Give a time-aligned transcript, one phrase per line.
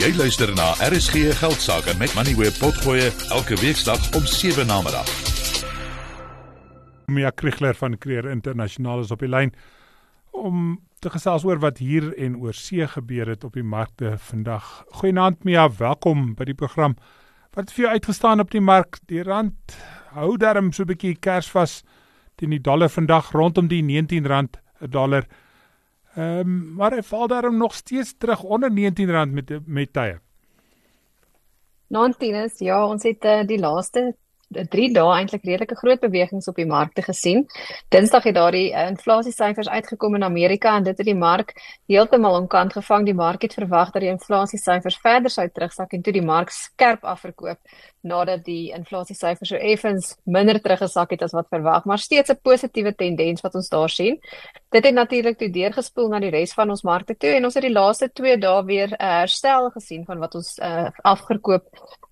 [0.00, 5.08] Jy luister na RSG Geldsaake met Money Web Potgoe elke weeksdag om 7 na middag.
[7.12, 9.52] Mia Kriegler van Creer Internasionaal is op die lyn
[10.32, 14.70] om te gesels oor wat hier en oor see gebeur het op die markte vandag.
[15.02, 16.96] Goeienaand Mia, welkom by die program.
[17.52, 19.02] Wat het vir jou uitgestaan op die mark?
[19.12, 19.76] Die rand
[20.16, 21.82] hou darm so 'n bietjie kersvas
[22.40, 24.48] teen die dollar vandag rondom die R19 'n
[24.88, 25.28] dollar.
[26.14, 30.18] Ehm um, maar hy val daarom nog steeds terug onder R19 met met tye.
[31.86, 34.16] 19 is ja, ons het uh, die laaste
[34.50, 37.44] 3 dae eintlik redelike groot bewegings op die markte gesien.
[37.94, 41.54] Dinsdag het daardie uh, inflasiesyfers uitgekom in Amerika en dit het die mark
[41.86, 43.06] heeltemal omkant gevang.
[43.06, 47.06] Die mark het verwag dat die inflasiesyfers verder sou terugsak en toe die mark skerp
[47.06, 47.58] afverkoop
[48.00, 52.94] nadat die inflasiesyfers so effens minder teruggesak het as wat verwag, maar steeds 'n positiewe
[52.94, 54.18] tendens wat ons daar sien.
[54.70, 57.62] Dit het natuurlik toe deurgespoel na die res van ons markte toe en ons het
[57.62, 61.64] die laaste 2 dae weer 'n uh, herstel gesien van wat ons uh, afgekoop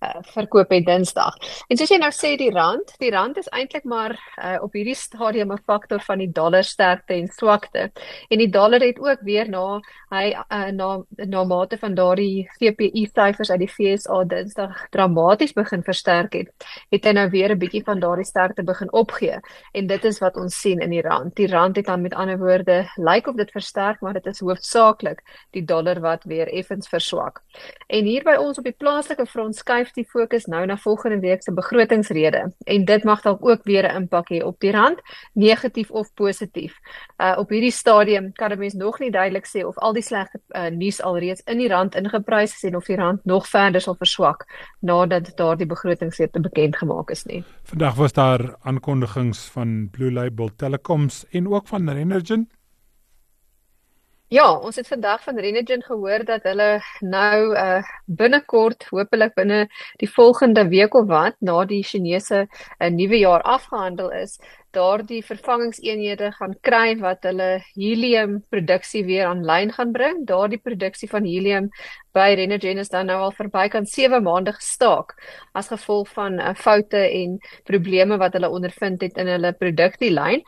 [0.03, 1.35] uh, verkoop het Dinsdag.
[1.67, 4.95] En soos jy nou sê die rand, die rand is eintlik maar uh, op hierdie
[4.95, 7.91] stadium 'n faktor van die dollar sterkte en swakte.
[8.29, 13.09] En die dollar het ook weer na hy uh, na na mate van daardie CPI
[13.13, 16.49] syfers uit die FSA Dinsdag dramaties begin versterk het,
[16.91, 19.39] het hy nou weer 'n bietjie van daardie sterkte begin opgee.
[19.73, 21.35] En dit is wat ons sien in die rand.
[21.35, 25.23] Die rand het dan met ander woorde lyk of dit versterk, maar dit is hoofsaaklik
[25.51, 27.41] die dollar wat weer effens verswak.
[27.87, 31.43] En hier by ons op die plaaslike front skuif die fokus nou na volgende week
[31.43, 34.99] se begrotingsrede en dit mag dalk ook weer 'n impak hê op die rand,
[35.33, 36.79] negatief of positief.
[37.17, 40.39] Uh op hierdie stadium kan 'n mens nog nie duidelik sê of al die slegte
[40.49, 43.95] uh, nuus alreeds in die rand ingeprys is en of die rand nog verder sal
[43.95, 44.45] verswak
[44.79, 47.43] nadat daardie begrotingsrede bekend gemaak is nie.
[47.63, 52.49] Vandag was daar aankondigings van Blue Label Telecoms en ook van Renergen.
[54.29, 56.67] Ja, ons het vandag van Renergen gehoor dat hulle
[57.01, 59.63] nou uh binnekort, hopelik binne
[59.97, 64.35] die volgende week of wat, na die Chinese uh, nuwe jaar afgehandel is,
[64.77, 70.19] daardie vervangingseenhede gaan kry wat hulle helium produksie weer aanlyn gaan bring.
[70.29, 71.71] Daardie produksie van helium
[72.13, 75.15] by Renergen is dan nou al verby kan 7 maande gestaak
[75.57, 80.45] as gevolg van uh, foute en probleme wat hulle ondervind het in hulle produksielyn.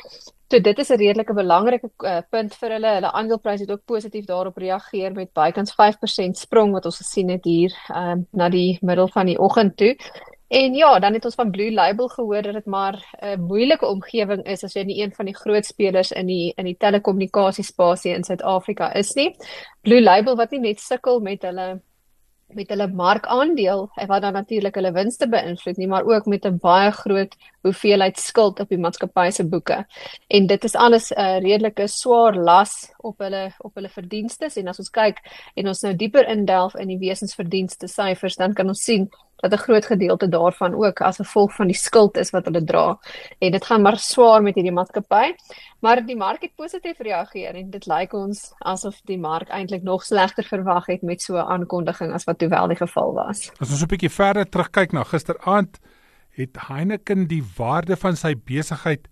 [0.52, 2.90] So dit is 'n redelike belangrike uh, punt vir hulle.
[2.98, 7.46] Hulle aandeleprys het ook positief daarop reageer met bykans 5% sprong wat ons gesien het
[7.46, 9.96] hier um, na die middel van die oggend toe.
[10.50, 13.88] En ja, dan het ons van Blue Label gehoor dat dit maar 'n uh, moeilike
[13.88, 18.14] omgewing is as jy nie een van die groot spelers in die in die telekommunikasiespasie
[18.14, 19.36] in Suid-Afrika is nie.
[19.82, 21.80] Blue Label wat nie net sukkel met hulle
[22.56, 26.92] met hulle markandeel wat dan natuurlik hulle winste beïnvloed nie, maar ook met 'n baie
[26.92, 29.86] groot hoeveelheid skuld op die maatskappy se boeke.
[30.28, 34.68] En dit is alles 'n uh, redelike swaar las op hulle op hulle verdienste en
[34.68, 35.18] as ons kyk
[35.56, 39.10] en ons nou dieper indelf in die wesensverdienste syfers, dan kan ons sien
[39.42, 43.00] dat 'n groot gedeelte daarvan ook as gevolg van die skuld is wat hulle dra.
[43.40, 45.34] En dit gaan maar swaar met hierdie maatskappy.
[45.80, 50.04] Maar die mark het positief reageer en dit lyk ons asof die mark eintlik nog
[50.04, 53.52] slegter verwag het met so 'n aankondiging as wat toe wel die geval was.
[53.60, 55.80] As ons 'n bietjie verder terugkyk na gisteraand,
[56.32, 59.08] het Heineken die waarde van sy besigheid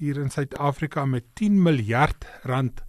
[0.00, 2.82] hier in Suid-Afrika met 10 miljard rand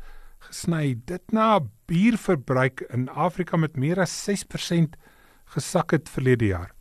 [0.47, 0.95] gesny.
[1.05, 4.95] Dit na bierverbruik in Afrika met meer as 6%
[5.55, 6.71] gesak het verlede jaar.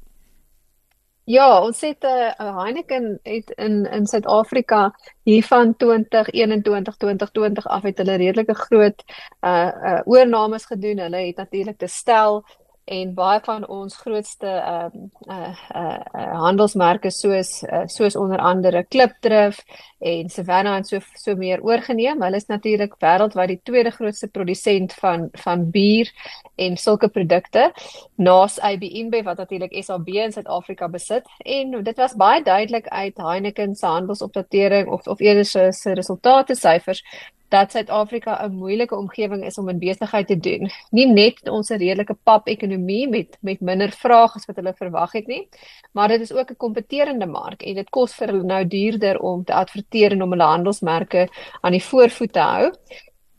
[1.30, 7.66] Ja, ons het 'n uh, eh, Heineken het in in Suid-Afrika hier van 2021 2020
[7.66, 9.04] af het hulle redelike groot
[9.40, 10.98] uh uh oornames gedoen.
[10.98, 12.44] Hulle het natuurlik te stel
[12.90, 18.38] en baie van ons grootste ehm um, uh, uh uh handelsmerke soos uh, soos onder
[18.42, 19.60] andere Klipdrif
[19.98, 22.22] en Savanna en so so meer oorgeneem.
[22.22, 26.10] Hulle is natuurlik wêreldwyd die tweede grootste produsent van van bier
[26.56, 27.70] en sulke produkte
[28.16, 31.28] naas AB InBev wat natuurlik SAB in Suid-Afrika besit.
[31.44, 36.54] En dit was baie duidelik uit Heineken se handelsopdatering of of eerder se se resultate
[36.54, 37.04] syfers
[37.50, 40.70] dat Suid-Afrika 'n moeilike omgewing is om in besigheid te doen.
[40.90, 45.48] Nie net ons redelike pap-ekonomie met met minder vrae as wat hulle verwag het nie,
[45.92, 49.44] maar dit is ook 'n kompeterende mark en dit kos vir hulle nou duurder om
[49.44, 51.28] te adverteer en om hulle handelsmerke
[51.60, 52.72] aan die voorvoet te hou.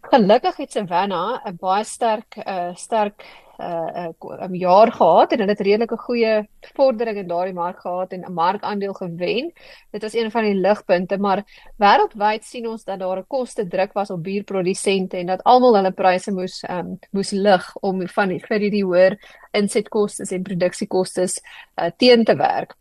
[0.01, 3.23] Gelukkig het Savannah 'n baie sterk uh, sterk
[3.59, 8.11] uh, uh, 'n jaar gehad en hulle het redelike goeie vordering in daardie mark gehad
[8.11, 9.53] en 'n markandeel gewen.
[9.91, 11.43] Dit was een van die ligpunte, maar
[11.77, 15.91] wêreldwyd sien ons dat daar 'n koste druk was op bierprodusente en dat almal hulle
[15.91, 19.17] pryse moes um, moes lig om van die, vir die hoër
[19.51, 22.75] insetkoste en produksiekoste uh, teen te werk.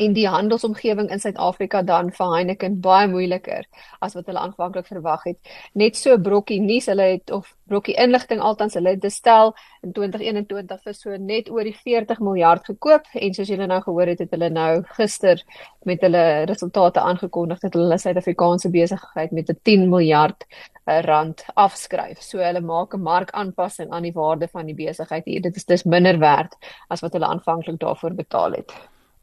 [0.00, 3.66] En die handelsomgewing in Suid-Afrika dan vir Heineken baie moeiliker
[4.04, 5.38] as wat hulle aanvanklik verwag het.
[5.74, 9.52] Net so brokkie nuus, hulle het of brokkie inligting altans hulle het gestel
[9.84, 14.12] in 2021 vir so net oor die 40 miljard gekoop en soos julle nou gehoor
[14.12, 15.42] het, het hulle nou gister
[15.88, 20.46] met hulle resultate aangekondig dat hulle Suid-Afrikaanse besigheid met 'n 10 miljard
[20.86, 22.22] eh, rand afskryf.
[22.22, 25.40] So hulle maak 'n markaanpassing aan die waarde van die besigheid hier.
[25.42, 26.56] Dit is dis minder werd
[26.88, 28.72] as wat hulle aanvanklik daarvoor betaal het.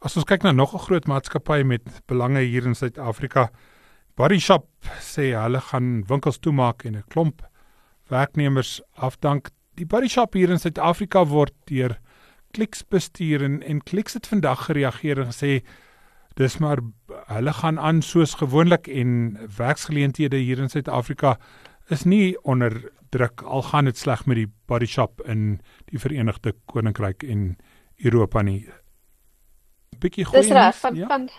[0.06, 3.50] As ons kyk na nog 'n groot maatskappy met belange hier in Suid-Afrika,
[4.16, 4.68] Body Shop
[5.02, 7.42] sê hulle gaan winkels toemaak en 'n klomp
[8.10, 9.50] werknemers afdank.
[9.74, 11.98] Die Body Shop hier in Suid-Afrika word deur
[12.54, 15.66] Clicks bestuur en en Clicks het vandag gereageer en gesê
[16.36, 16.78] dis maar
[17.28, 21.40] hulle gaan aan soos gewoonlik en werksgeleenthede hier in Suid-Afrika
[21.90, 26.54] is nie onder druk al gaan dit sleg met die Body Shop in die Verenigde
[26.66, 27.58] Koninkryk en
[27.98, 28.70] Europa nie
[30.00, 30.42] bietjie goeie.
[30.42, 31.08] Dis reg van ja?
[31.08, 31.30] van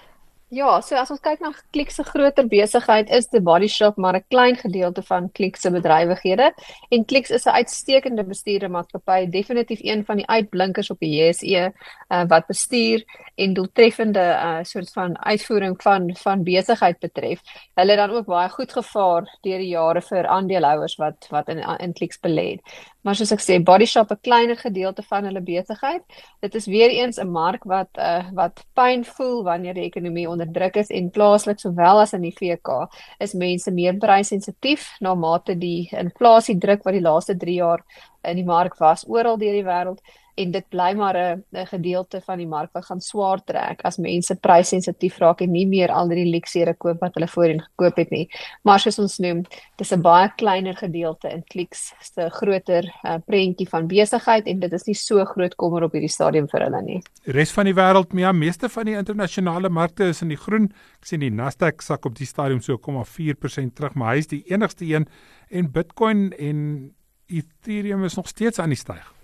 [0.55, 4.15] Ja, so as ons kyk na Klik se groter besigheid is die Body Shop maar
[4.15, 6.53] 'n klein gedeelte van Klik se bedrywighede
[6.91, 11.73] en Klik is 'n uitstekende bestuurdermaatskappy, definitief een van die uitblinkers op die JSE
[12.09, 13.03] uh, wat bestuur
[13.35, 17.41] en doeltreffende uh, soort van uitvoering van van besigheid betref.
[17.75, 21.59] Hulle het dan ook baie goed gevaar deur die jare vir aandeelhouers wat wat in
[21.59, 22.61] in Klik belê het.
[23.07, 26.03] Maar soos ek sê, Body Shop 'n kleiner gedeelte van hulle besigheid.
[26.43, 30.51] Dit is weer eens 'n mark wat uh, wat pyn voel wanneer die ekonomie onder
[30.53, 35.55] druk is en plaaslik sowel as in die VK is mense meer prysensitief na mate
[35.55, 37.85] die inflasie druk wat die laaste 3 jaar
[38.25, 40.01] in die mark was oral deur die wêreld
[40.37, 44.35] en dit bly maar 'n gedeelte van die mark wat gaan swaar trek as mense
[44.37, 48.29] prysensitief raak en nie meer al die luksere koop wat hulle voorheen gekoop het nie.
[48.63, 49.45] Maar soos ons noem,
[49.77, 54.73] dis 'n baie kleiner gedeelte in Clicks se groter uh, prentjie van besigheid en dit
[54.73, 57.01] is nie so groot kommer op hierdie stadium vir hulle nie.
[57.25, 60.73] Die res van die wêreld, ja, meeste van die internasionale markte is in die groen.
[61.01, 64.45] Ek sien die Nasdaq sak op die stadium so 0,4% terug, maar hy is die
[64.53, 65.09] enigste een
[65.51, 66.95] en Bitcoin en
[67.27, 69.16] Ethereum is nog steeds aan die styg.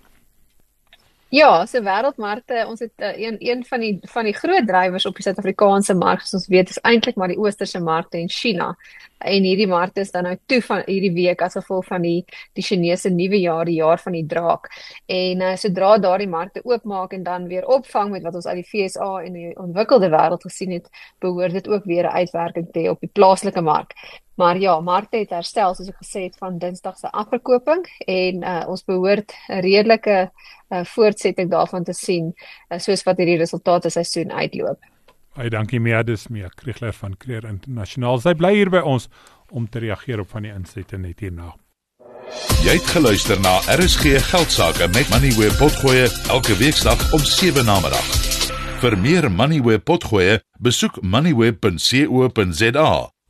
[1.33, 5.15] Ja, so wêreldmarkte, ons het uh, een een van die van die groot drywers op
[5.17, 8.67] die Suid-Afrikaanse mark, soos ons weet, is eintlik maar die oosterse markte en China.
[9.17, 12.19] En hierdie markte is dan nou toe van hierdie week as gevolg van die
[12.53, 14.69] die Chinese nuwe jaar, die jaar van die draak.
[15.09, 18.67] En uh, sodra daardie markte oopmaak en dan weer opvang met wat ons uit die
[18.69, 22.93] FSA en die ontwikkelde wêreld gesien het, behoort dit ook weer 'n uitwerking te hê
[22.93, 23.97] op die plaaslike mark.
[24.35, 28.63] Maar ja, markte het herstel soos ek gesê het van Dinsdag se afverkoping en uh,
[28.67, 34.31] ons behoort 'n redelike uh, voortsetting daarvan te sien uh, soos wat hierdie resultate seisoen
[34.31, 34.79] uitloop.
[35.35, 38.19] Baie dankie Meadus Mia Kriegler van Creer Internasionaal.
[38.19, 39.09] Sy bly hier by ons
[39.51, 41.53] om te reageer op van die insette net hierna.
[42.63, 47.79] Jy het geluister na RSG Geldsaake met Money where potgoe elke weeksdag om 7 na
[47.83, 48.07] middag.
[48.81, 52.89] Vir meer Money where potgoe, besoek moneyweb.co.za